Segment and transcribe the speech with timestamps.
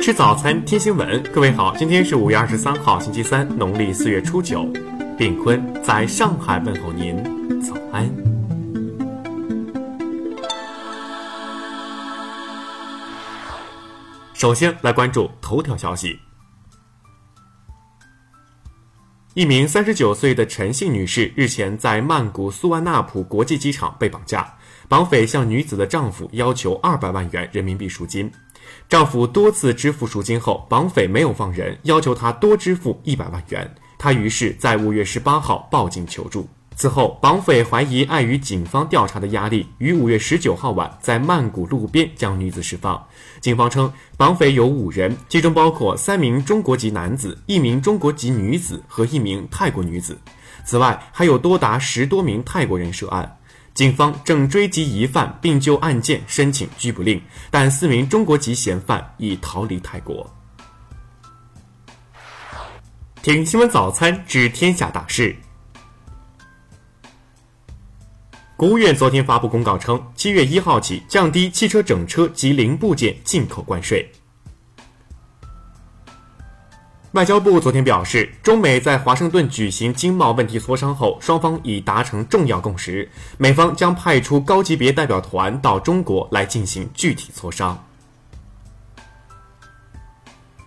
[0.00, 1.20] 吃早餐，听新闻。
[1.32, 4.64] 各位好，今天是五月二十三号，星期三，农历四月初九。
[5.18, 7.16] 炳坤在上海问候您，
[7.60, 8.08] 早安。
[14.34, 16.16] 首先来关注头条消息。
[19.34, 24.56] 一名三十九岁的陈姓女士日前在曼谷苏万纳普国际机场被绑架，
[24.88, 28.30] 绑匪向女子的丈夫要求二百万元人民币赎金。
[28.88, 33.74] 丈夫多次支付赎金后，绑匪没有放人，要求她多支付一百万元。
[33.98, 36.48] 她于是，在五月十八号报警求助。
[36.76, 43.04] 此后，绑匪怀疑碍于警方调查的压力，于五月十九号晚在曼谷路边将女子释放。
[43.40, 50.16] 警方称，绑匪有五人，其中包括三名中国籍男子、一名中国籍女子和一名泰国女子。
[50.64, 53.37] 此外，还有多达十多名泰国人涉案。
[53.78, 60.28] 警方正追缉疑犯，并就案件申请拘捕令，但四名中国籍嫌犯已逃离泰国。
[63.22, 65.36] 听新闻早餐知天下大事。
[68.56, 74.10] 国务院昨天发布公告称，七月一号起降低汽车整车及零部件进口关税。
[77.12, 87.82] 外交部昨天表示，中美在华盛顿举行经贸问题磋商后，双方已达成重要共识，美方将派出高级别代表团到中国来进行具体磋商。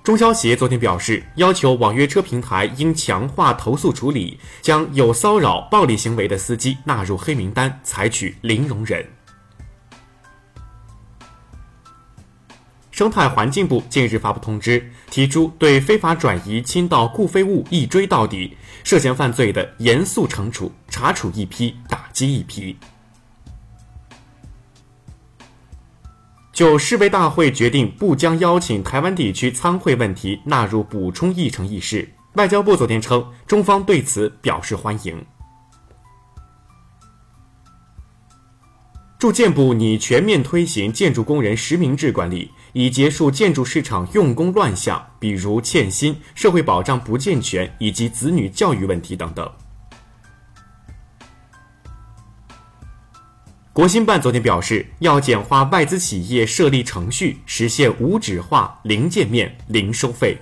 [0.03, 9.05] 中消协昨天表示，要求网约车平台应强化投诉处理，将有骚扰、暴力行为的司机纳入黑名单，采取零容忍。
[13.02, 22.78] 生态环境部近日发布通知，提出对非法转移倾倒固废物一追到底，涉嫌犯罪的严肃惩处，查处一批，打击一批。
[26.54, 35.26] 就世卫大会决定不将邀请台湾地区参会问题纳入补充议程一事，外交部昨天称，中方对此表示欢迎。
[39.21, 49.48] 住建部拟全面推行建筑工人实名制管理，以结束建筑市场用工乱象，比如欠薪、社会保障不健全以及子女教育问题等等。
[53.71, 60.36] 国新办昨天表示，要简化外资企业设立程序，实现无纸化、零界面、零收费。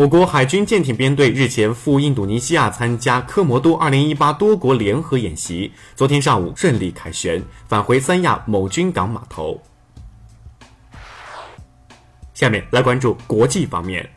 [0.00, 9.60] 我国海军舰艇编队日前赴印度尼西亚参加科摩多2018多国联合演习，昨天上午顺利凯旋，返回三亚某军港码头。
[12.32, 14.08] 下面来关注国际方面。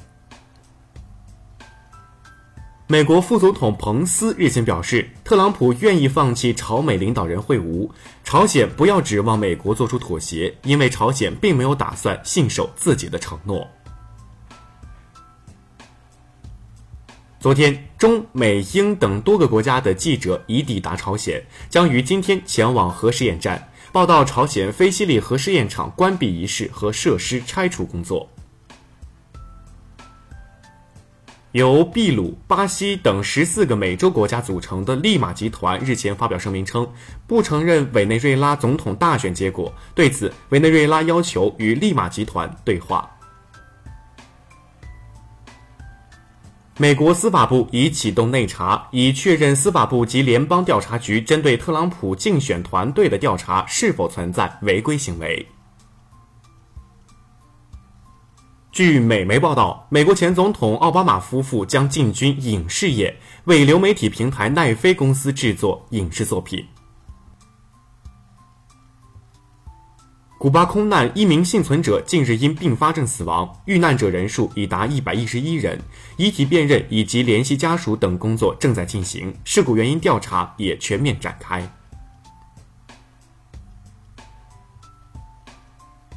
[2.87, 7.89] 美国副总统彭斯日前表示，特朗普愿意放弃朝美领导人会晤，
[8.23, 13.67] 朝鲜不要指望美国做出妥协，因为朝鲜并没有打算信守自己的承诺。
[17.43, 28.29] 昨天，中美英等多个国家的记者已抵达朝鲜，将于今天前往核试验站报道朝鲜非西里核试验场关闭仪式和设施拆除工作。
[31.51, 36.89] 由秘鲁、巴西等十四个美洲国家组成的利马集团日前发表声明称，
[37.27, 39.69] 不承认委内瑞拉总统大选结果。
[39.93, 43.12] 对此，委内瑞拉要求与利马集团对话。
[46.77, 55.47] 美国司法部已启动内查，以确认司法部及联邦调查局针对特朗普竞选团队的调查是否存在违规行为。
[58.71, 66.65] 据美媒报道，美国前总统奥巴马夫妇将进军影视业，为流媒体平台奈飞公司制作影视作品。
[70.43, 75.79] 古巴空难一名幸存者近日因并发症死亡，遇难者人数已达一百一十一人，
[76.17, 81.65] 遗体辨认以及联系家属等工作正在进行，事故原因调查也全面展开。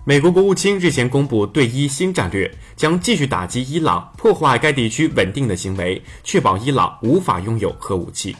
[0.04, 8.34] 美国国务卿日前公布对伊新战略，将继续打击伊朗破坏该地区稳定的行为，确保伊朗无法拥有核武器。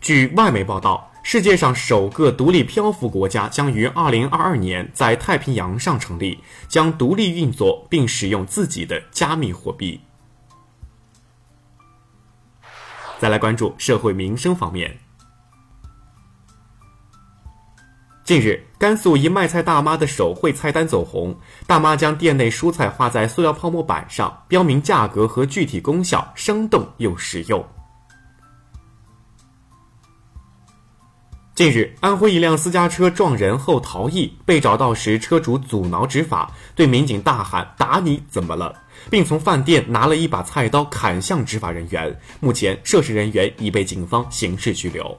[0.00, 6.38] 据外媒报道，世界上首个独立漂浮国家将于二零二二年在太平洋上成立，
[6.68, 10.00] 将独立运作并使用自己的加密货币。
[13.18, 14.96] 再来关注社会民生方面。
[18.24, 21.34] 近日，甘肃一卖菜大妈的手绘菜单走红。
[21.66, 27.66] 大妈将店内蔬菜画在塑料泡沫板上，标明价格和具体功效，生动又实用。
[31.58, 38.72] 近日，安徽一辆私家车撞人后逃逸，被找到时，车主阻挠执法，对民警大喊“打你怎么了”，
[39.10, 42.16] 并从饭店拿了一把菜刀砍向执法人员。
[42.38, 45.18] 目前，涉事人员已被警方刑事拘留。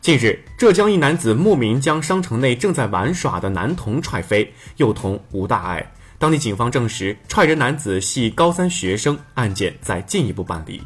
[0.00, 5.92] 近日，浙江一男子莫名将商城内正在玩耍的男童踹飞，幼童无大碍。
[6.18, 10.82] 当地警方证实，踹人男子系高三学生，案件在进一步办理。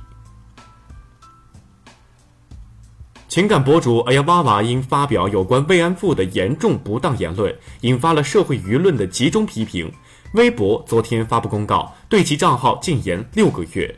[3.31, 9.89] 情感博主哎呀哇娃因发表有关慰安妇的严重不当言论，引发了社会舆论的集中批评。
[10.35, 13.97] 微博昨天发布公告，对其账号禁言六个月。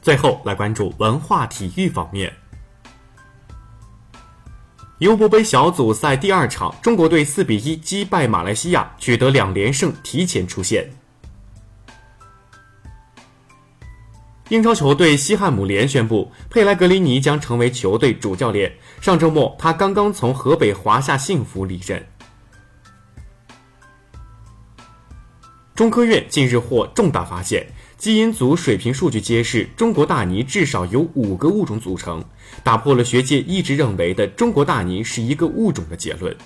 [0.00, 2.32] 最后来关注文化体育方面，
[4.98, 10.88] 尤伯杯小组赛第二场，中国队四比一击败马来西亚，取得两连胜，提前出线。
[14.52, 18.70] 英超球队西汉姆联宣布，佩莱格里尼将成为球队主教练。
[19.00, 22.06] 上周末，他刚刚从河北华夏幸福离任。
[25.74, 27.66] 中科院近日获重大发现，
[27.96, 32.22] 基因组水平数据揭示，中国大鲵至少由五个物种组成，
[32.62, 36.36] 打破了学界一直认为的中国大鲵是一个物种的结论。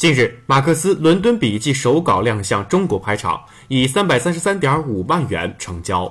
[0.00, 3.38] 近日，马克思《伦敦笔记》手稿亮相中国拍场，
[3.68, 6.10] 以三百三十三点五万元成交。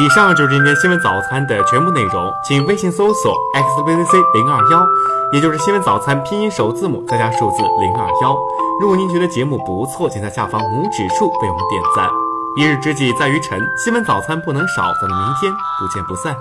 [0.00, 4.84] 以上就是今天新闻早餐的全部内容，请微信搜索 xvzc 零二幺，
[5.32, 8.36] 也就是新闻早餐拼音首字母再加数字零二幺。
[8.80, 12.10] 如果您觉得节目不错，请在下方拇指处为我们点赞。
[12.56, 16.36] 一日之计在于晨，新闻早餐不能少，咱们明天不见不散。